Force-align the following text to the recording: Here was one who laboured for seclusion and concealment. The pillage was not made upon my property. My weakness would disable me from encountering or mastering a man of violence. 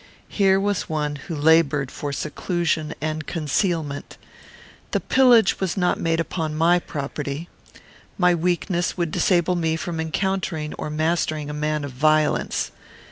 Here 0.29 0.59
was 0.59 0.89
one 0.89 1.17
who 1.17 1.35
laboured 1.35 1.91
for 1.91 2.11
seclusion 2.11 2.95
and 3.01 3.27
concealment. 3.27 4.17
The 4.93 4.99
pillage 4.99 5.59
was 5.59 5.77
not 5.77 5.99
made 5.99 6.19
upon 6.19 6.55
my 6.57 6.79
property. 6.79 7.49
My 8.17 8.33
weakness 8.33 8.97
would 8.97 9.11
disable 9.11 9.55
me 9.55 9.75
from 9.75 9.99
encountering 9.99 10.73
or 10.73 10.89
mastering 10.89 11.51
a 11.51 11.53
man 11.53 11.83
of 11.85 11.91
violence. 11.91 12.71